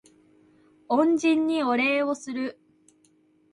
[0.89, 2.59] 恩人にお礼をする